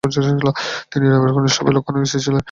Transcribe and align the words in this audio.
তিনি 0.91 1.05
রামের 1.07 1.31
কনিষ্ঠ 1.35 1.57
ভাই 1.63 1.73
লক্ষ্মণের 1.75 2.05
স্ত্রী 2.05 2.19
ছিলেন। 2.21 2.39